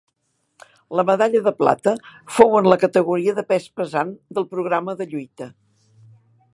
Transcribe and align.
La 0.99 1.03
medalla 1.09 1.41
de 1.47 1.53
plata 1.59 1.93
fou 2.37 2.57
en 2.61 2.71
la 2.73 2.79
categoria 2.85 3.37
de 3.41 3.47
pes 3.53 3.69
pesant 3.81 4.15
del 4.39 4.51
programa 4.57 5.01
de 5.03 5.09
lluita. 5.15 5.51